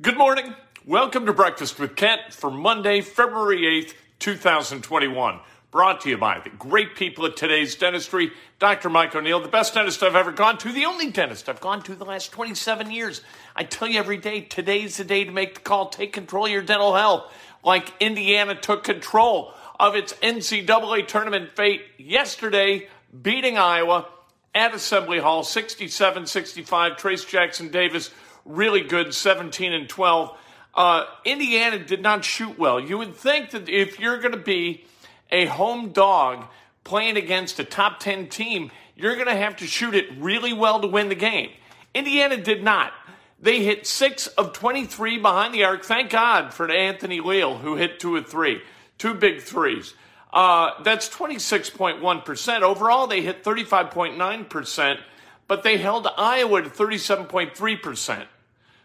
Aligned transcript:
Good 0.00 0.16
morning. 0.16 0.54
Welcome 0.86 1.26
to 1.26 1.32
Breakfast 1.32 1.80
with 1.80 1.96
Kent 1.96 2.32
for 2.32 2.52
Monday, 2.52 3.00
February 3.00 3.62
8th, 3.82 3.94
2021. 4.20 5.40
Brought 5.72 6.02
to 6.02 6.08
you 6.08 6.16
by 6.16 6.38
the 6.38 6.50
great 6.50 6.94
people 6.94 7.26
at 7.26 7.36
today's 7.36 7.74
dentistry, 7.74 8.30
Dr. 8.60 8.90
Mike 8.90 9.16
O'Neill, 9.16 9.40
the 9.40 9.48
best 9.48 9.74
dentist 9.74 10.04
I've 10.04 10.14
ever 10.14 10.30
gone 10.30 10.56
to, 10.58 10.70
the 10.70 10.84
only 10.84 11.10
dentist 11.10 11.48
I've 11.48 11.60
gone 11.60 11.82
to 11.82 11.96
the 11.96 12.04
last 12.04 12.30
27 12.30 12.92
years. 12.92 13.22
I 13.56 13.64
tell 13.64 13.88
you 13.88 13.98
every 13.98 14.18
day, 14.18 14.42
today's 14.42 14.98
the 14.98 15.04
day 15.04 15.24
to 15.24 15.32
make 15.32 15.56
the 15.56 15.60
call. 15.62 15.88
Take 15.88 16.12
control 16.12 16.44
of 16.44 16.52
your 16.52 16.62
dental 16.62 16.94
health, 16.94 17.32
like 17.64 17.92
Indiana 17.98 18.54
took 18.54 18.84
control 18.84 19.52
of 19.80 19.96
its 19.96 20.12
NCAA 20.12 21.08
tournament 21.08 21.56
fate 21.56 21.82
yesterday, 21.98 22.86
beating 23.20 23.58
Iowa 23.58 24.06
at 24.54 24.74
Assembly 24.74 25.18
Hall 25.18 25.42
67 25.42 26.26
65. 26.26 26.92
Trayce 26.92 27.28
Jackson 27.28 27.72
Davis 27.72 28.10
really 28.48 28.80
good, 28.80 29.14
17 29.14 29.72
and 29.72 29.88
12. 29.88 30.36
Uh, 30.74 31.04
Indiana 31.24 31.78
did 31.78 32.02
not 32.02 32.24
shoot 32.24 32.58
well. 32.58 32.80
You 32.80 32.98
would 32.98 33.14
think 33.14 33.50
that 33.50 33.68
if 33.68 34.00
you're 34.00 34.18
going 34.18 34.32
to 34.32 34.38
be 34.38 34.84
a 35.30 35.46
home 35.46 35.90
dog 35.90 36.46
playing 36.84 37.16
against 37.16 37.58
a 37.58 37.64
top 37.64 38.00
10 38.00 38.28
team, 38.28 38.70
you're 38.96 39.14
going 39.14 39.28
to 39.28 39.36
have 39.36 39.56
to 39.56 39.66
shoot 39.66 39.94
it 39.94 40.06
really 40.18 40.52
well 40.52 40.80
to 40.80 40.88
win 40.88 41.08
the 41.08 41.14
game. 41.14 41.50
Indiana 41.94 42.36
did 42.36 42.62
not. 42.62 42.92
They 43.40 43.62
hit 43.62 43.86
six 43.86 44.26
of 44.26 44.52
23 44.52 45.18
behind 45.18 45.54
the 45.54 45.64
arc. 45.64 45.84
Thank 45.84 46.10
God 46.10 46.52
for 46.52 46.70
Anthony 46.70 47.20
Leal, 47.20 47.58
who 47.58 47.76
hit 47.76 48.00
two 48.00 48.16
of 48.16 48.26
three, 48.26 48.62
two 48.98 49.14
big 49.14 49.42
threes. 49.42 49.94
Uh, 50.32 50.82
that's 50.82 51.08
26.1%. 51.08 52.62
Overall, 52.62 53.06
they 53.06 53.22
hit 53.22 53.44
35.9%, 53.44 54.98
but 55.46 55.62
they 55.62 55.78
held 55.78 56.08
Iowa 56.16 56.62
to 56.62 56.68
37.3%. 56.68 58.26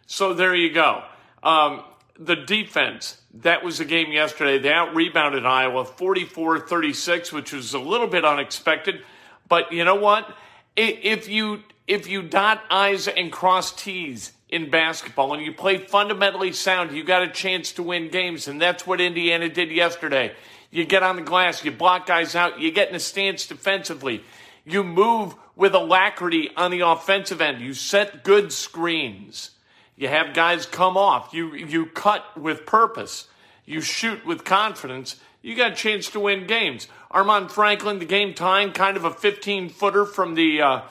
So 0.06 0.34
there 0.34 0.56
you 0.56 0.72
go. 0.74 1.04
Um, 1.42 1.84
the 2.18 2.36
defense, 2.36 3.22
that 3.36 3.64
was 3.64 3.80
the 3.80 3.86
game 3.86 4.12
yesterday. 4.12 4.60
They 4.60 4.72
out 4.72 4.96
rebounded 4.96 5.46
Iowa 5.46 5.86
44 5.86 6.60
36, 6.62 7.32
which 7.32 7.54
was 7.54 7.74
a 7.74 7.80
little 7.80 8.08
bit 8.08 8.24
unexpected. 8.24 9.04
But 9.48 9.72
you 9.72 9.84
know 9.84 9.96
what? 9.96 10.36
If 10.76 11.28
you 11.28 11.64
if 11.88 12.08
you 12.08 12.22
dot 12.22 12.64
I's 12.70 13.08
and 13.08 13.32
cross 13.32 13.74
T's 13.74 14.32
in 14.50 14.70
basketball 14.70 15.34
and 15.34 15.44
you 15.44 15.52
play 15.52 15.78
fundamentally 15.78 16.54
sound, 16.54 16.96
you 16.96 17.04
got 17.04 17.24
a 17.24 17.28
chance 17.28 17.74
to 17.74 17.84
win 17.84 18.10
games. 18.10 18.48
And 18.48 18.62
that's 18.62 18.88
what 18.88 19.02
Indiana 19.02 19.50
did 19.50 19.72
yesterday. 19.72 20.34
You 20.72 20.86
get 20.86 21.04
on 21.04 21.18
the 21.18 21.22
glass, 21.22 21.64
you 21.64 21.72
block 21.72 22.06
guys 22.06 22.36
out, 22.36 22.60
you 22.60 22.72
get 22.72 22.90
in 22.90 22.96
a 22.96 23.00
stance 23.00 23.46
defensively, 23.46 24.24
you 24.66 24.84
move 24.84 25.36
with 25.56 25.76
alacrity 25.76 26.50
on 26.56 26.72
the 26.72 26.80
offensive 26.80 27.42
end, 27.42 27.62
you 27.62 27.74
set 27.74 28.24
good 28.24 28.52
screens. 28.52 29.52
You 29.96 30.08
have 30.08 30.34
guys 30.34 30.66
come 30.66 30.98
off. 30.98 31.34
You 31.34 31.54
you 31.54 31.86
cut 31.86 32.38
with 32.38 32.66
purpose. 32.66 33.28
You 33.66 33.82
shoot 33.82 34.26
with 34.26 34.44
confidence. 34.44 35.18
You 35.42 35.56
got 35.56 35.74
a 35.74 35.76
chance 35.76 36.10
to 36.12 36.20
win 36.20 36.48
games. 36.48 36.88
Armaan 37.12 37.52
Franklin, 37.52 38.00
the 38.00 38.06
game 38.06 38.34
tying, 38.34 38.72
kind 38.72 38.98
of 38.98 39.06
a 39.06 39.12
15 39.12 39.70
footer 39.70 40.06
from 40.06 40.36
the 40.36 40.62
uh, 40.62 40.82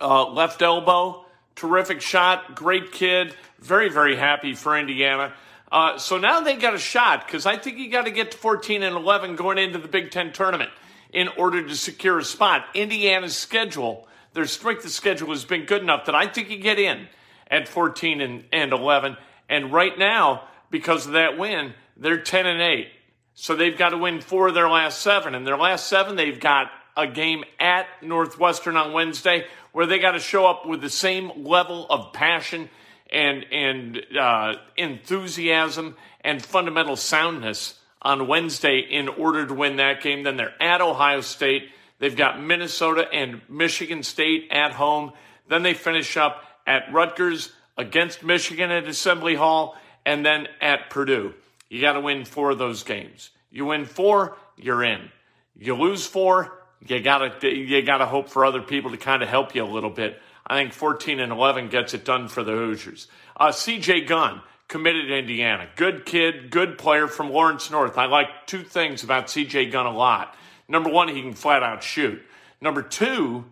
uh, 0.00 0.28
left 0.28 0.62
elbow. 0.62 1.24
Terrific 1.54 2.00
shot. 2.00 2.56
Great 2.56 2.92
kid. 2.92 3.34
Very, 3.60 3.88
very 3.88 4.16
happy 4.16 4.54
for 4.54 4.76
Indiana. 4.76 5.32
Uh, 5.70 5.96
so 5.96 6.18
now 6.18 6.40
they 6.40 6.56
got 6.56 6.74
a 6.74 6.78
shot 6.78 7.26
because 7.26 7.46
I 7.46 7.56
think 7.56 7.78
you 7.78 7.90
got 7.90 8.04
to 8.04 8.10
get 8.10 8.32
to 8.32 8.36
14 8.36 8.82
and 8.82 8.96
11 8.96 9.36
going 9.36 9.58
into 9.58 9.78
the 9.78 9.88
Big 9.88 10.10
Ten 10.10 10.32
tournament 10.32 10.70
in 11.12 11.28
order 11.28 11.66
to 11.66 11.76
secure 11.76 12.18
a 12.18 12.24
spot. 12.24 12.66
Indiana's 12.74 13.36
schedule, 13.36 14.06
their 14.34 14.46
strength 14.46 14.84
of 14.84 14.90
schedule 14.90 15.30
has 15.30 15.44
been 15.44 15.64
good 15.64 15.82
enough 15.82 16.06
that 16.06 16.14
I 16.14 16.26
think 16.26 16.50
you 16.50 16.58
get 16.58 16.78
in 16.78 17.08
at 17.52 17.68
14 17.68 18.20
and, 18.20 18.44
and 18.50 18.72
11. 18.72 19.16
And 19.48 19.72
right 19.72 19.96
now, 19.96 20.48
because 20.70 21.06
of 21.06 21.12
that 21.12 21.38
win, 21.38 21.74
they're 21.96 22.22
10 22.22 22.46
and 22.46 22.60
8. 22.60 22.88
So 23.34 23.54
they've 23.54 23.76
got 23.76 23.90
to 23.90 23.98
win 23.98 24.20
four 24.20 24.48
of 24.48 24.54
their 24.54 24.68
last 24.68 25.02
seven. 25.02 25.34
And 25.34 25.46
their 25.46 25.56
last 25.56 25.86
seven, 25.86 26.16
they've 26.16 26.40
got 26.40 26.70
a 26.96 27.06
game 27.06 27.44
at 27.60 27.86
Northwestern 28.02 28.76
on 28.76 28.92
Wednesday 28.92 29.46
where 29.72 29.86
they 29.86 29.98
got 29.98 30.12
to 30.12 30.18
show 30.18 30.46
up 30.46 30.66
with 30.66 30.80
the 30.80 30.90
same 30.90 31.44
level 31.44 31.86
of 31.88 32.12
passion 32.12 32.68
and, 33.10 33.44
and 33.50 34.02
uh, 34.18 34.54
enthusiasm 34.76 35.96
and 36.22 36.42
fundamental 36.42 36.96
soundness 36.96 37.78
on 38.00 38.26
Wednesday 38.26 38.80
in 38.80 39.08
order 39.08 39.46
to 39.46 39.54
win 39.54 39.76
that 39.76 40.02
game. 40.02 40.22
Then 40.22 40.36
they're 40.36 40.54
at 40.60 40.80
Ohio 40.80 41.20
State. 41.20 41.70
They've 41.98 42.16
got 42.16 42.42
Minnesota 42.42 43.06
and 43.12 43.40
Michigan 43.48 44.02
State 44.02 44.48
at 44.50 44.72
home. 44.72 45.12
Then 45.48 45.62
they 45.62 45.74
finish 45.74 46.16
up 46.16 46.42
at 46.66 46.92
Rutgers, 46.92 47.52
against 47.76 48.22
Michigan 48.22 48.70
at 48.70 48.86
Assembly 48.86 49.34
Hall, 49.34 49.76
and 50.04 50.24
then 50.24 50.48
at 50.60 50.90
Purdue. 50.90 51.34
You 51.68 51.80
got 51.80 51.94
to 51.94 52.00
win 52.00 52.24
four 52.24 52.50
of 52.50 52.58
those 52.58 52.82
games. 52.82 53.30
You 53.50 53.66
win 53.66 53.84
four, 53.84 54.36
you're 54.56 54.82
in. 54.82 55.10
You 55.58 55.74
lose 55.74 56.06
four, 56.06 56.52
you 56.86 57.00
got 57.00 57.40
to 57.40 57.48
you 57.48 57.82
got 57.82 57.98
to 57.98 58.06
hope 58.06 58.28
for 58.28 58.44
other 58.44 58.62
people 58.62 58.90
to 58.90 58.96
kind 58.96 59.22
of 59.22 59.28
help 59.28 59.54
you 59.54 59.64
a 59.64 59.66
little 59.66 59.90
bit. 59.90 60.20
I 60.46 60.56
think 60.56 60.72
14 60.72 61.20
and 61.20 61.32
11 61.32 61.68
gets 61.68 61.94
it 61.94 62.04
done 62.04 62.28
for 62.28 62.42
the 62.42 62.52
Hoosiers. 62.52 63.06
Uh, 63.36 63.48
CJ 63.48 64.08
Gunn 64.08 64.42
committed 64.68 65.08
to 65.08 65.16
Indiana. 65.16 65.68
Good 65.76 66.04
kid, 66.04 66.50
good 66.50 66.78
player 66.78 67.06
from 67.06 67.30
Lawrence 67.30 67.70
North. 67.70 67.96
I 67.96 68.06
like 68.06 68.46
two 68.46 68.62
things 68.62 69.04
about 69.04 69.26
CJ 69.26 69.70
Gunn 69.70 69.86
a 69.86 69.92
lot. 69.92 70.34
Number 70.68 70.90
one, 70.90 71.08
he 71.08 71.22
can 71.22 71.34
flat 71.34 71.62
out 71.62 71.82
shoot. 71.82 72.20
Number 72.60 72.82
two, 72.82 73.44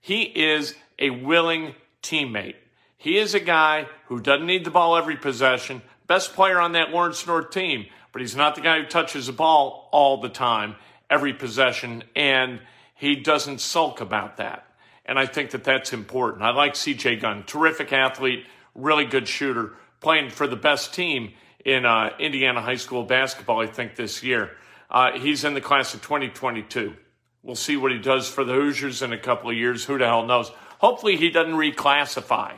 he 0.00 0.22
is 0.22 0.74
a 0.98 1.10
willing 1.10 1.74
teammate. 2.02 2.56
He 2.96 3.18
is 3.18 3.34
a 3.34 3.40
guy 3.40 3.88
who 4.06 4.20
doesn't 4.20 4.46
need 4.46 4.64
the 4.64 4.70
ball 4.70 4.96
every 4.96 5.16
possession, 5.16 5.82
best 6.06 6.34
player 6.34 6.60
on 6.60 6.72
that 6.72 6.90
Lawrence 6.90 7.26
North 7.26 7.50
team, 7.50 7.86
but 8.12 8.20
he's 8.20 8.36
not 8.36 8.54
the 8.54 8.60
guy 8.60 8.80
who 8.80 8.86
touches 8.86 9.26
the 9.26 9.32
ball 9.32 9.88
all 9.92 10.20
the 10.20 10.28
time, 10.28 10.76
every 11.10 11.32
possession, 11.32 12.04
and 12.14 12.60
he 12.94 13.16
doesn't 13.16 13.60
sulk 13.60 14.00
about 14.00 14.36
that. 14.36 14.66
And 15.04 15.18
I 15.18 15.26
think 15.26 15.50
that 15.50 15.64
that's 15.64 15.92
important. 15.92 16.44
I 16.44 16.50
like 16.50 16.74
CJ 16.74 17.20
Gunn, 17.20 17.42
terrific 17.44 17.92
athlete, 17.92 18.46
really 18.74 19.04
good 19.04 19.26
shooter, 19.26 19.74
playing 20.00 20.30
for 20.30 20.46
the 20.46 20.56
best 20.56 20.94
team 20.94 21.32
in 21.64 21.84
uh, 21.84 22.10
Indiana 22.18 22.60
high 22.60 22.76
school 22.76 23.02
basketball, 23.04 23.60
I 23.60 23.66
think, 23.66 23.96
this 23.96 24.22
year. 24.22 24.52
Uh, 24.90 25.18
he's 25.18 25.44
in 25.44 25.54
the 25.54 25.60
class 25.60 25.94
of 25.94 26.02
2022. 26.02 26.94
We'll 27.42 27.56
see 27.56 27.76
what 27.76 27.90
he 27.90 27.98
does 27.98 28.28
for 28.28 28.44
the 28.44 28.52
Hoosiers 28.52 29.02
in 29.02 29.12
a 29.12 29.18
couple 29.18 29.50
of 29.50 29.56
years. 29.56 29.84
Who 29.84 29.98
the 29.98 30.06
hell 30.06 30.26
knows? 30.26 30.52
Hopefully, 30.82 31.16
he 31.16 31.30
doesn't 31.30 31.54
reclassify. 31.54 32.54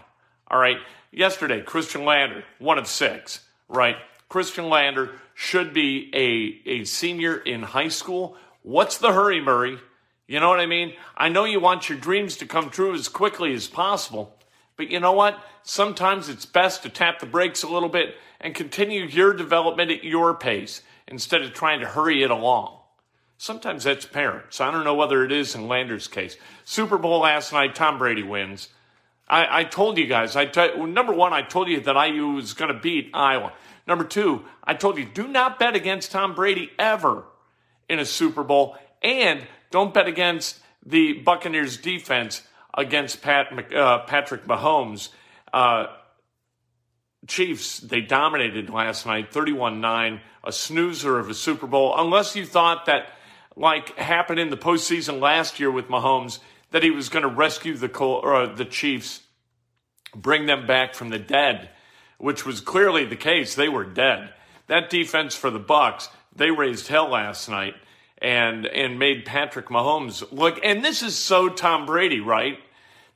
All 0.49 0.59
right. 0.59 0.79
yesterday, 1.13 1.61
Khristian 1.61 2.07
Lander, 2.07 2.43
one 2.59 2.79
of 2.79 2.87
six, 2.87 3.41
right? 3.69 3.97
Khristian 4.31 4.71
Lander 4.71 5.13
should 5.35 5.75
be 5.75 6.11
a, 6.15 6.69
a 6.69 6.85
senior 6.85 7.37
in 7.37 7.63
high 7.63 7.89
school. 7.89 8.37
What's 8.63 8.97
the 8.97 9.13
hurry, 9.13 9.43
Murray? 9.43 9.79
You 10.27 10.41
know 10.41 10.49
what 10.49 10.59
I 10.59 10.65
mean? 10.65 10.95
I 11.17 11.29
know 11.29 11.45
you 11.45 11.61
want 11.61 11.91
your 11.91 11.99
dreams 11.99 12.39
to 12.39 12.47
come 12.47 12.71
true 12.71 12.95
as 12.95 13.09
quickly 13.09 13.53
as 13.53 13.69
possible, 13.69 14.35
but 14.79 14.91
you 14.91 15.01
know 15.01 15.13
what? 15.13 15.39
Sometimes 15.63 16.31
it's 16.31 16.47
best 16.47 16.83
to 16.83 16.89
tap 16.89 17.19
the 17.19 17.27
brakes 17.27 17.63
a 17.63 17.69
little 17.69 17.91
bit 17.91 18.17
and 18.41 18.55
continue 18.55 19.05
your 19.05 19.35
development 19.35 19.91
at 19.91 20.03
your 20.03 20.33
pace 20.33 20.81
instead 21.07 21.43
of 21.43 21.53
trying 21.53 21.81
to 21.81 21.87
hurry 21.87 22.23
it 22.23 22.31
along. 22.31 22.79
Sometimes 23.37 23.85
that's 23.85 24.07
parents. 24.07 24.61
I 24.61 24.71
don't 24.71 24.85
know 24.85 24.95
whether 24.95 25.25
it 25.25 25.33
is 25.33 25.55
in 25.55 25.69
Lander's 25.69 26.09
case. 26.09 26.37
Super 26.65 26.99
Bowl 26.99 27.21
last 27.21 27.53
night, 27.53 27.75
Tom 27.75 27.99
Brady 27.99 28.23
wins. 28.23 28.69
I, 29.29 29.61
I 29.61 29.65
told 29.65 29.99
you 29.99 30.07
guys, 30.07 30.37
I 30.37 30.47
t- 30.47 30.77
number 30.77 31.13
one, 31.13 31.33
I 31.33 31.43
told 31.43 31.69
you 31.69 31.81
that 31.81 31.97
IU 31.97 32.29
was 32.29 32.55
going 32.55 32.73
to 32.73 32.79
beat 32.79 33.11
Iowa. 33.15 33.53
Number 33.87 34.05
two, 34.05 34.45
I 34.63 34.75
told 34.75 34.99
you 34.99 35.05
do 35.05 35.27
not 35.27 35.59
bet 35.59 35.75
against 35.75 36.13
Tom 36.13 36.35
Brady 36.35 36.71
ever 36.79 37.25
in 37.89 37.99
a 37.99 38.05
Super 38.05 38.43
Bowl, 38.43 38.77
and 39.03 39.47
don't 39.71 39.93
bet 39.93 40.07
against 40.07 40.61
the 40.85 41.15
Buccaneers 41.15 41.77
defense 41.77 42.43
against 42.77 43.23
Pat, 43.23 43.75
uh, 43.75 44.01
Patrick 44.01 44.47
Mahomes. 44.47 45.11
Uh, 45.53 45.87
Chiefs, 47.27 47.79
they 47.79 48.01
dominated 48.01 48.69
last 48.69 49.07
night, 49.07 49.33
31 49.33 49.81
9, 49.81 50.21
a 50.45 50.53
snoozer 50.53 51.19
of 51.19 51.31
a 51.31 51.35
Super 51.35 51.67
Bowl. 51.67 51.95
Unless 51.97 52.37
you 52.37 52.45
thought 52.45 52.87
that, 52.87 53.07
like 53.57 53.97
happened 53.99 54.41
in 54.41 54.51
the 54.51 54.57
postseason 54.57 55.21
last 55.21 55.61
year 55.61 55.71
with 55.71 55.89
Mahomes, 55.89 56.39
that 56.71 56.83
he 56.83 56.91
was 56.91 57.09
going 57.09 57.23
to 57.23 57.29
rescue 57.29 57.77
the, 57.77 57.93
uh, 57.93 58.55
the 58.55 58.65
Chiefs, 58.65 59.23
bring 60.15 60.47
them 60.47 60.67
back 60.67 60.95
from 60.95 61.11
the 61.11 61.19
dead, 61.19 61.71
which 62.19 62.45
was 62.45 62.61
clearly 62.61 63.05
the 63.05 63.17
case. 63.17 63.55
They 63.55 63.69
were 63.69 63.85
dead. 63.85 64.33
That 64.67 64.91
defense 64.91 65.35
for 65.35 65.51
the 65.51 65.61
Bucs, 65.61 66.09
they 66.35 66.51
raised 66.51 66.89
hell 66.89 67.11
last 67.11 67.49
night 67.49 67.75
and 68.19 68.67
and 68.67 68.99
made 68.99 69.27
Patrick 69.27 69.67
Mahomes 69.67 70.25
look. 70.33 70.59
And 70.65 70.83
this 70.85 71.03
is 71.03 71.17
so 71.17 71.49
Tom 71.49 71.85
Brady, 71.85 72.21
right? 72.21 72.59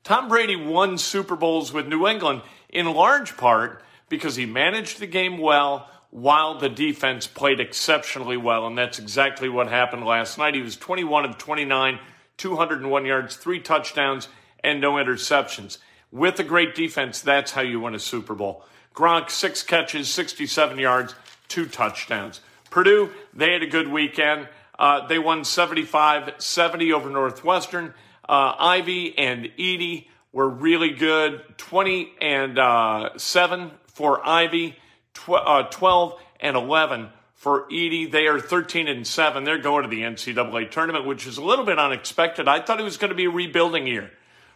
Tom 0.05 0.29
Brady 0.29 0.57
won 0.57 0.99
Super 0.99 1.37
Bowls 1.37 1.73
with 1.73 1.89
New 1.89 2.07
England 2.07 2.43
in 2.69 2.93
large 2.93 3.37
part 3.37 3.83
because 4.09 4.37
he 4.37 4.47
managed 4.47 5.01
the 5.01 5.07
game 5.07 5.39
well 5.39 5.89
while 6.11 6.59
the 6.59 6.69
defense 6.69 7.27
played 7.27 7.61
exceptionally 7.61 8.37
well. 8.37 8.67
And 8.67 8.77
that's 8.77 8.99
exactly 8.99 9.49
what 9.49 9.69
happened 9.69 10.05
last 10.05 10.39
night. 10.39 10.55
He 10.55 10.63
was 10.63 10.77
21 10.77 11.25
of 11.25 11.39
29, 11.39 11.99
201 12.37 13.05
yards, 13.05 13.37
three 13.37 13.61
touchdowns, 13.61 14.29
and 14.65 14.81
no 14.81 14.93
interceptions. 14.95 15.79
With 16.11 16.41
a 16.41 16.45
great 16.45 16.75
defense, 16.75 17.21
that's 17.21 17.53
how 17.53 17.61
you 17.61 17.81
win 17.81 17.95
a 17.95 17.99
Super 17.99 18.35
Bowl. 18.35 18.65
Gronk, 18.95 19.31
six 19.31 19.63
catches, 19.63 20.09
67 20.09 20.79
yards, 20.79 21.15
two 21.49 21.67
touchdowns. 21.67 22.41
Purdue, 22.71 23.11
they 23.35 23.53
had 23.53 23.63
a 23.63 23.67
good 23.67 23.89
weekend. 23.89 24.49
Uh, 24.79 25.07
they 25.07 25.19
won 25.19 25.45
75 25.45 26.35
70 26.39 26.93
over 26.93 27.11
Northwestern. 27.11 27.95
Uh, 28.29 28.55
Ivey 28.59 29.17
and 29.19 29.51
Edey 29.59 30.09
were 30.33 30.49
really 30.49 30.91
good 30.91 31.43
20 31.57 32.13
and 32.21 32.59
uh, 32.59 33.11
7 33.17 33.71
for 33.87 34.27
Ivey, 34.27 34.77
tw- 35.19 35.31
uh, 35.31 35.65
12 35.65 36.21
and 36.41 36.57
11 36.57 37.11
for 37.35 37.69
Edey. 37.69 38.11
They 38.11 38.27
are 38.27 38.41
13 38.41 38.89
and 38.89 39.07
7. 39.07 39.45
They're 39.45 39.59
going 39.59 39.83
to 39.83 39.89
the 39.89 40.03
NCAA 40.03 40.71
tournament, 40.71 41.07
which 41.07 41.27
is 41.27 41.39
a 41.39 41.45
little 41.45 41.65
bit 41.65 41.79
unexpected. 41.79 42.49
I 42.49 42.61
thought 42.61 42.81
it 42.81 42.85
was 42.85 42.97
going 42.97 43.11
to 43.11 43.17
be 43.17 43.27
a 43.27 43.31
rebuilding 43.31 43.87
year 43.87 44.11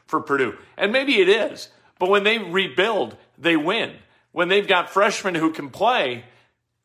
for 0.06 0.20
Purdue. 0.20 0.56
And 0.76 0.92
maybe 0.92 1.20
it 1.20 1.28
is. 1.28 1.68
But 1.98 2.10
when 2.10 2.24
they 2.24 2.38
rebuild, 2.38 3.16
they 3.38 3.56
win. 3.56 3.94
When 4.32 4.48
they've 4.48 4.66
got 4.66 4.90
freshmen 4.90 5.34
who 5.34 5.52
can 5.52 5.70
play, 5.70 6.24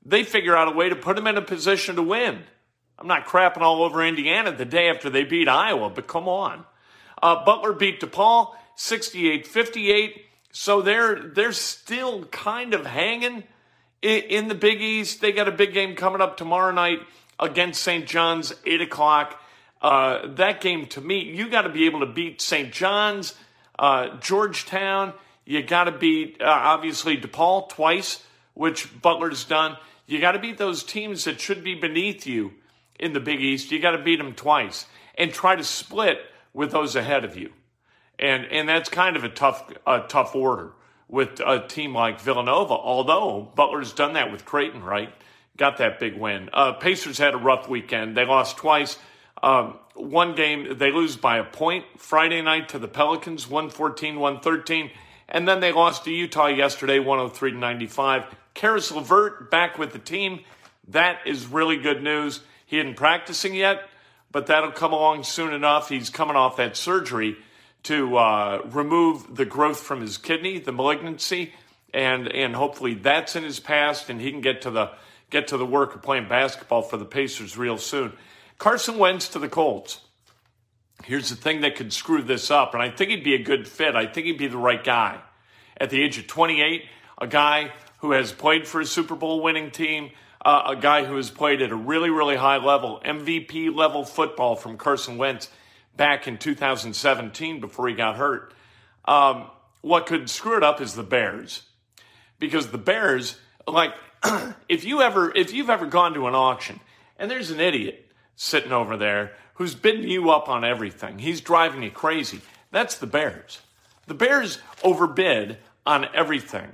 they 0.06 0.23
figure 0.23 0.56
out 0.56 0.68
a 0.68 0.71
way 0.75 0.89
to 0.89 0.95
put 0.95 1.15
them 1.15 1.27
in 1.27 1.38
a 1.38 1.41
position 1.41 1.95
to 1.95 2.03
win. 2.03 2.44
I'm 3.00 3.07
not 3.07 3.25
crapping 3.25 3.62
all 3.62 3.83
over 3.83 4.03
Indiana 4.03 4.51
the 4.51 4.65
day 4.65 4.89
after 4.89 5.09
they 5.09 5.23
beat 5.23 5.47
Iowa, 5.47 5.89
but 5.89 6.07
come 6.07 6.27
on. 6.27 6.65
Uh, 7.21 7.44
Butler 7.45 7.73
beat 7.73 8.01
DePaul 8.01 8.53
68 8.75 9.47
58. 9.47 10.25
So 10.51 10.81
they're 10.81 11.19
they're 11.19 11.51
still 11.51 12.25
kind 12.25 12.73
of 12.73 12.85
hanging 12.85 13.44
in, 14.01 14.47
the 14.47 14.55
Big 14.55 14.81
East. 14.81 15.21
They 15.21 15.31
got 15.31 15.47
a 15.47 15.51
big 15.51 15.73
game 15.73 15.95
coming 15.95 16.21
up 16.21 16.38
tomorrow 16.38 16.71
night 16.71 16.99
against 17.39 17.81
St. 17.81 18.05
John's, 18.05 18.53
eight 18.65 18.81
o'clock. 18.81 19.39
Uh, 19.81 20.27
that 20.35 20.61
game 20.61 20.88
to 20.88 21.01
me, 21.01 21.23
you 21.23 21.49
got 21.49 21.63
to 21.63 21.69
be 21.69 21.85
able 21.85 21.99
to 21.99 22.05
beat 22.05 22.41
St. 22.41 22.71
John's, 22.71 23.35
uh, 23.77 24.17
Georgetown. 24.17 25.13
You 25.45 25.61
got 25.63 25.85
to 25.85 25.91
beat 25.91 26.41
uh, 26.41 26.45
obviously 26.45 27.17
DePaul 27.17 27.69
twice, 27.69 28.23
which 28.53 29.01
Butler's 29.01 29.44
done. 29.44 29.77
You 30.07 30.19
got 30.19 30.31
to 30.31 30.39
beat 30.39 30.57
those 30.57 30.83
teams 30.83 31.25
that 31.25 31.39
should 31.39 31.63
be 31.63 31.75
beneath 31.75 32.25
you 32.25 32.53
in 32.99 33.13
the 33.13 33.19
Big 33.19 33.41
East. 33.41 33.71
You 33.71 33.79
got 33.79 33.91
to 33.91 34.01
beat 34.01 34.17
them 34.17 34.33
twice 34.33 34.88
and 35.15 35.31
try 35.31 35.55
to 35.55 35.63
split 35.63 36.19
with 36.53 36.71
those 36.71 36.95
ahead 36.95 37.23
of 37.23 37.38
you 37.38 37.51
and 38.19 38.45
and 38.45 38.67
that's 38.67 38.89
kind 38.89 39.15
of 39.15 39.23
a 39.23 39.29
tough 39.29 39.71
a 39.85 40.01
tough 40.07 40.35
order 40.35 40.71
with 41.09 41.39
a 41.39 41.65
team 41.68 41.94
like 41.94 42.19
Villanova. 42.21 42.74
Although 42.74 43.51
Butler's 43.56 43.94
done 43.94 44.13
that 44.13 44.31
with 44.31 44.45
Creighton, 44.45 44.83
right? 44.83 45.13
Got 45.57 45.77
that 45.77 46.00
big 46.00 46.18
win. 46.18 46.50
Uh, 46.54 46.74
Pacers 46.74 47.18
had 47.18 47.33
a 47.33 47.38
rough 47.38 47.68
weekend. 47.68 48.15
They 48.15 48.25
lost 48.25 48.57
twice. 48.57 48.98
Um, 49.42 49.80
one 49.95 50.36
game 50.36 50.77
they 50.77 50.92
lose 50.92 51.15
by 51.15 51.38
a 51.38 51.44
point 51.44 51.86
Friday 51.98 52.42
night 52.42 52.69
to 52.69 52.80
the 52.80 52.88
Pelicans, 52.88 53.50
114, 53.50 54.19
113. 54.19 54.92
And 55.30 55.48
then 55.48 55.59
they 55.59 55.71
lost 55.71 56.06
to 56.06 56.12
Utah 56.12 56.48
yesterday, 56.48 57.00
103 57.00 57.51
to 57.51 57.57
95. 57.57 58.24
Caris 58.54 58.92
LeVert 58.92 59.51
back 59.51 59.77
with 59.77 59.94
the 59.94 60.00
team. 60.00 60.42
That 60.89 61.19
is 61.25 61.48
really 61.48 61.77
good 61.77 62.01
news. 62.01 62.42
He 62.65 62.80
isn't 62.80 62.95
practicing 62.95 63.54
yet, 63.54 63.89
but 64.31 64.48
that'll 64.48 64.71
come 64.71 64.94
along 64.94 65.24
soon 65.24 65.54
enough. 65.54 65.89
He's 65.89 66.09
coming 66.09 66.36
off 66.36 66.57
that 66.57 66.77
surgery 66.77 67.38
to 67.88 68.18
uh, 68.18 68.62
remove 68.66 69.36
the 69.36 69.45
growth 69.45 69.80
from 69.80 70.01
his 70.01 70.18
kidney, 70.18 70.60
the 70.60 70.72
malignancy, 70.72 71.54
and 71.94 72.28
and 72.28 72.56
hopefully 72.56 72.94
that's 72.94 73.36
in 73.36 73.44
his 73.44 73.60
past, 73.60 74.10
and 74.10 74.19
he 74.19 74.30
can 74.30 74.42
get 74.42 74.62
to 74.62 74.72
the 74.72 74.92
get 75.30 75.48
to 75.48 75.57
the 75.57 75.66
work 75.66 75.95
of 75.95 76.01
playing 76.01 76.28
basketball 76.28 76.81
for 76.81 76.98
the 76.98 77.06
Pacers 77.06 77.57
real 77.57 77.78
soon. 77.78 78.13
Carson 78.57 78.98
Wentz 78.98 79.30
to 79.30 79.39
the 79.39 79.48
Colts. 79.48 80.01
Here's 81.04 81.30
the 81.30 81.36
thing 81.36 81.62
that 81.62 81.75
could 81.75 81.94
screw 81.94 82.22
this 82.22 82.51
up, 82.51 82.74
and 82.74 82.84
I 82.84 82.89
think 82.89 83.12
he'd 83.12 83.24
be 83.24 83.36
a 83.36 83.44
good 83.44 83.68
fit. 83.68 83.95
I 83.95 84.06
think 84.06 84.25
he'd 84.25 84.38
be 84.38 84.48
the 84.48 84.57
right 84.57 84.83
guy. 84.83 85.22
At 85.80 85.90
the 85.90 86.01
age 86.01 86.18
of 86.18 86.28
28, 86.28 86.83
a 87.19 87.28
guy 87.28 87.72
who 88.00 88.12
has 88.12 88.31
played 88.31 88.68
for 88.68 88.81
a 88.81 88.85
Super 88.85 89.16
Bowl 89.16 89.42
winning 89.42 89.69
team, 89.69 90.09
uh, 90.44 90.64
a 90.69 90.76
guy 90.76 91.06
who 91.06 91.16
has 91.16 91.30
played 91.30 91.61
at 91.61 91.71
a 91.71 91.76
really, 91.76 92.09
really 92.09 92.35
high 92.35 92.57
level, 92.57 93.00
MVP 93.06 93.73
level 93.73 94.04
football 94.04 94.56
from 94.56 94.78
Carson 94.78 95.18
Wentz 95.18 95.50
back 95.97 96.27
in 96.27 96.37
2017 96.37 97.59
before 97.59 97.89
he 97.89 97.95
got 97.95 98.16
hurt. 98.16 98.54
Um, 99.06 99.47
what 99.81 100.06
could 100.06 100.30
screw 100.30 100.56
it 100.56 100.63
up 100.63 100.80
is 100.80 100.94
the 100.94 101.04
Bears, 101.04 101.63
because 102.39 102.68
the 102.68 102.77
Bears, 102.77 103.37
like, 103.68 103.94
if 104.69 104.85
you 104.85 105.01
ever 105.01 105.35
if 105.35 105.54
you've 105.54 105.69
ever 105.69 105.85
gone 105.85 106.13
to 106.13 106.27
an 106.27 106.35
auction 106.35 106.80
and 107.18 107.30
there's 107.30 107.51
an 107.51 107.59
idiot 107.59 108.11
sitting 108.35 108.71
over 108.71 108.97
there 108.97 109.33
who's 109.56 109.75
bidding 109.75 110.07
you 110.07 110.30
up 110.30 110.49
on 110.49 110.63
everything, 110.63 111.19
he's 111.19 111.42
driving 111.42 111.83
you 111.83 111.92
crazy. 111.92 112.42
That's 112.71 112.95
the 112.95 113.07
Bears. 113.07 113.61
The 114.06 114.13
Bears 114.13 114.59
overbid 114.83 115.57
on 115.85 116.06
everything. 116.13 116.69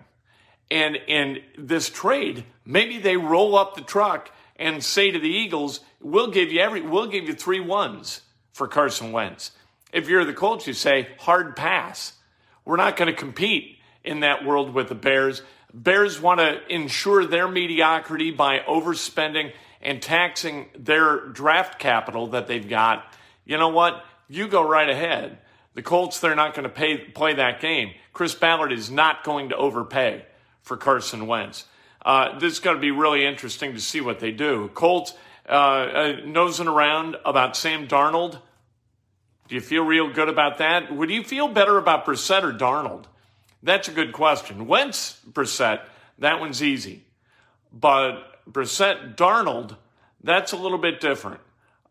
And 0.71 0.95
in 0.95 1.41
this 1.57 1.89
trade, 1.89 2.45
maybe 2.65 2.97
they 2.99 3.15
roll 3.15 3.55
up 3.55 3.75
the 3.75 3.81
truck 3.81 4.31
and 4.55 4.83
say 4.83 5.11
to 5.11 5.19
the 5.19 5.29
Eagles, 5.29 5.81
"We'll 6.01 6.31
give 6.31 6.51
you 6.51 6.61
every, 6.61 6.81
we'll 6.81 7.07
give 7.07 7.25
you 7.25 7.33
three 7.33 7.59
ones 7.59 8.21
for 8.53 8.67
Carson 8.67 9.11
Wentz. 9.11 9.51
If 9.91 10.07
you're 10.07 10.25
the 10.25 10.33
Colts, 10.33 10.65
you 10.65 10.73
say, 10.73 11.09
hard 11.19 11.55
pass. 11.55 12.13
We're 12.65 12.77
not 12.77 12.95
going 12.95 13.11
to 13.11 13.17
compete 13.17 13.77
in 14.03 14.21
that 14.21 14.45
world 14.45 14.73
with 14.73 14.87
the 14.89 14.95
Bears. 14.95 15.41
Bears 15.73 16.21
want 16.21 16.39
to 16.39 16.61
ensure 16.73 17.25
their 17.25 17.47
mediocrity 17.47 18.31
by 18.31 18.59
overspending 18.59 19.51
and 19.81 20.01
taxing 20.01 20.67
their 20.77 21.27
draft 21.27 21.79
capital 21.79 22.27
that 22.27 22.47
they've 22.47 22.67
got. 22.67 23.05
You 23.43 23.57
know 23.57 23.69
what? 23.69 24.03
You 24.29 24.47
go 24.47 24.65
right 24.67 24.89
ahead. 24.89 25.39
The 25.73 25.81
Colts, 25.81 26.19
they're 26.19 26.35
not 26.35 26.53
going 26.53 26.63
to 26.63 26.69
pay, 26.69 26.97
play 26.97 27.33
that 27.33 27.59
game. 27.59 27.91
Chris 28.13 28.35
Ballard 28.35 28.71
is 28.71 28.91
not 28.91 29.23
going 29.23 29.49
to 29.49 29.55
overpay 29.55 30.25
for 30.61 30.77
Carson 30.77 31.27
Wentz. 31.27 31.65
Uh, 32.05 32.37
this 32.37 32.53
is 32.53 32.59
going 32.59 32.75
to 32.75 32.81
be 32.81 32.91
really 32.91 33.25
interesting 33.25 33.73
to 33.73 33.79
see 33.79 33.99
what 33.99 34.19
they 34.19 34.31
do. 34.31 34.69
Colts, 34.73 35.13
uh, 35.47 35.51
uh, 35.51 36.15
nosing 36.25 36.67
around 36.67 37.17
about 37.25 37.57
Sam 37.57 37.87
Darnold. 37.87 38.39
Do 39.47 39.55
you 39.55 39.61
feel 39.61 39.83
real 39.83 40.11
good 40.11 40.29
about 40.29 40.59
that? 40.59 40.95
Would 40.95 41.09
you 41.09 41.23
feel 41.23 41.47
better 41.47 41.77
about 41.77 42.05
Brissett 42.05 42.43
or 42.43 42.53
Darnold? 42.53 43.05
That's 43.61 43.87
a 43.87 43.91
good 43.91 44.13
question. 44.13 44.67
Wentz, 44.67 45.19
Brissett, 45.29 45.81
that 46.19 46.39
one's 46.39 46.63
easy. 46.63 47.03
But 47.71 48.43
Brissett, 48.49 49.15
Darnold, 49.15 49.75
that's 50.23 50.51
a 50.51 50.57
little 50.57 50.77
bit 50.77 51.01
different. 51.01 51.41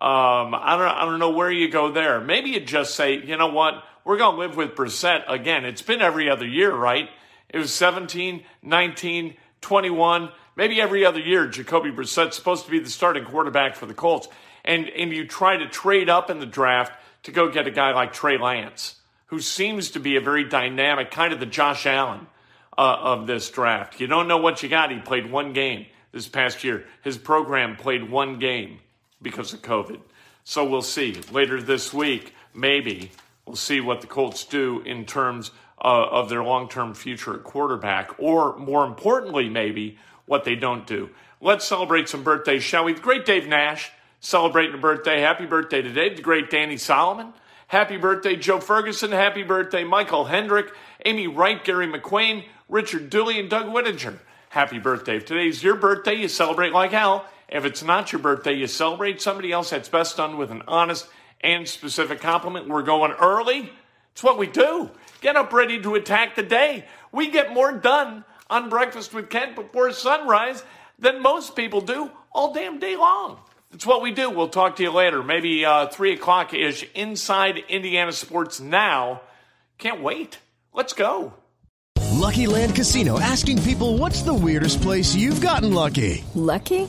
Um, 0.00 0.54
I 0.54 0.76
don't, 0.76 0.88
I 0.88 1.04
don't 1.04 1.18
know 1.18 1.30
where 1.30 1.50
you 1.50 1.68
go 1.68 1.92
there. 1.92 2.20
Maybe 2.20 2.50
you 2.50 2.60
just 2.60 2.94
say, 2.94 3.22
you 3.22 3.36
know 3.36 3.48
what, 3.48 3.84
we're 4.04 4.16
going 4.16 4.34
to 4.34 4.40
live 4.40 4.56
with 4.56 4.74
Brissett 4.74 5.22
again. 5.28 5.64
It's 5.64 5.82
been 5.82 6.02
every 6.02 6.28
other 6.28 6.46
year, 6.46 6.74
right? 6.74 7.08
It 7.48 7.58
was 7.58 7.72
17, 7.72 8.42
19, 8.62 9.34
21, 9.60 10.30
maybe 10.56 10.80
every 10.80 11.04
other 11.04 11.20
year. 11.20 11.46
Jacoby 11.46 11.90
Brissett's 11.90 12.36
supposed 12.36 12.64
to 12.64 12.70
be 12.70 12.78
the 12.78 12.90
starting 12.90 13.24
quarterback 13.24 13.76
for 13.76 13.86
the 13.86 13.94
Colts. 13.94 14.28
And, 14.64 14.88
and 14.88 15.12
you 15.12 15.26
try 15.26 15.56
to 15.56 15.68
trade 15.68 16.08
up 16.08 16.30
in 16.30 16.40
the 16.40 16.46
draft 16.46 16.92
to 17.24 17.32
go 17.32 17.50
get 17.50 17.66
a 17.66 17.70
guy 17.70 17.92
like 17.92 18.12
Trey 18.12 18.38
Lance, 18.38 18.96
who 19.26 19.40
seems 19.40 19.90
to 19.90 20.00
be 20.00 20.16
a 20.16 20.20
very 20.20 20.44
dynamic, 20.44 21.10
kind 21.10 21.32
of 21.32 21.40
the 21.40 21.46
Josh 21.46 21.86
Allen 21.86 22.26
uh, 22.76 22.96
of 23.00 23.26
this 23.26 23.50
draft. 23.50 24.00
You 24.00 24.06
don't 24.06 24.28
know 24.28 24.38
what 24.38 24.62
you 24.62 24.68
got. 24.68 24.90
He 24.90 24.98
played 24.98 25.30
one 25.30 25.52
game 25.52 25.86
this 26.12 26.28
past 26.28 26.64
year. 26.64 26.84
His 27.02 27.18
program 27.18 27.76
played 27.76 28.08
one 28.08 28.38
game 28.38 28.78
because 29.20 29.52
of 29.52 29.62
COVID. 29.62 30.00
So 30.44 30.64
we'll 30.64 30.82
see. 30.82 31.20
Later 31.30 31.62
this 31.62 31.92
week, 31.92 32.34
maybe, 32.54 33.10
we'll 33.46 33.56
see 33.56 33.80
what 33.80 34.00
the 34.00 34.06
Colts 34.06 34.44
do 34.44 34.80
in 34.84 35.04
terms 35.06 35.50
uh, 35.80 36.06
of 36.10 36.28
their 36.28 36.42
long 36.42 36.68
term 36.68 36.94
future 36.94 37.34
at 37.34 37.44
quarterback, 37.44 38.12
or 38.18 38.56
more 38.56 38.84
importantly, 38.84 39.48
maybe 39.48 39.98
what 40.32 40.44
they 40.44 40.54
don't 40.54 40.86
do. 40.86 41.10
Let's 41.42 41.66
celebrate 41.66 42.08
some 42.08 42.24
birthdays, 42.24 42.62
shall 42.62 42.84
we? 42.84 42.94
The 42.94 43.02
great 43.02 43.26
Dave 43.26 43.46
Nash 43.46 43.92
celebrating 44.20 44.74
a 44.74 44.78
birthday. 44.78 45.20
Happy 45.20 45.44
birthday 45.44 45.82
today. 45.82 46.14
The 46.14 46.22
great 46.22 46.48
Danny 46.48 46.78
Solomon. 46.78 47.34
Happy 47.66 47.98
birthday, 47.98 48.36
Joe 48.36 48.58
Ferguson. 48.58 49.12
Happy 49.12 49.42
birthday, 49.42 49.84
Michael 49.84 50.24
Hendrick, 50.24 50.72
Amy 51.04 51.26
Wright, 51.26 51.62
Gary 51.62 51.86
McQueen, 51.86 52.44
Richard 52.70 53.10
Dooley, 53.10 53.38
and 53.38 53.50
Doug 53.50 53.66
Whittinger. 53.66 54.20
Happy 54.48 54.78
birthday. 54.78 55.18
If 55.18 55.26
today's 55.26 55.62
your 55.62 55.76
birthday, 55.76 56.14
you 56.14 56.28
celebrate 56.28 56.72
like 56.72 56.92
hell. 56.92 57.26
If 57.50 57.66
it's 57.66 57.82
not 57.82 58.10
your 58.10 58.22
birthday, 58.22 58.54
you 58.54 58.66
celebrate 58.66 59.20
somebody 59.20 59.52
else. 59.52 59.68
That's 59.68 59.90
best 59.90 60.16
done 60.16 60.38
with 60.38 60.50
an 60.50 60.62
honest 60.66 61.06
and 61.42 61.68
specific 61.68 62.22
compliment. 62.22 62.70
We're 62.70 62.84
going 62.84 63.12
early. 63.12 63.70
It's 64.12 64.22
what 64.22 64.38
we 64.38 64.46
do. 64.46 64.90
Get 65.20 65.36
up 65.36 65.52
ready 65.52 65.82
to 65.82 65.94
attack 65.94 66.36
the 66.36 66.42
day. 66.42 66.86
We 67.12 67.30
get 67.30 67.52
more 67.52 67.72
done 67.72 68.24
on 68.48 68.68
Breakfast 68.68 69.14
with 69.14 69.30
Kent 69.30 69.56
before 69.56 69.92
sunrise 69.92 70.62
than 70.98 71.22
most 71.22 71.56
people 71.56 71.80
do 71.80 72.10
all 72.32 72.52
damn 72.52 72.78
day 72.78 72.96
long. 72.96 73.38
It's 73.72 73.86
what 73.86 74.02
we 74.02 74.12
do. 74.12 74.28
We'll 74.30 74.48
talk 74.48 74.76
to 74.76 74.82
you 74.82 74.90
later. 74.90 75.22
Maybe 75.22 75.64
uh, 75.64 75.86
3 75.86 76.12
o'clock 76.12 76.52
ish 76.52 76.86
inside 76.94 77.58
Indiana 77.68 78.12
Sports 78.12 78.60
Now. 78.60 79.22
Can't 79.78 80.02
wait. 80.02 80.38
Let's 80.74 80.92
go. 80.92 81.34
Lucky 82.10 82.46
Land 82.46 82.76
Casino 82.76 83.18
asking 83.18 83.62
people 83.62 83.98
what's 83.98 84.22
the 84.22 84.34
weirdest 84.34 84.80
place 84.80 85.14
you've 85.14 85.40
gotten 85.40 85.74
lucky? 85.74 86.24
Lucky? 86.34 86.88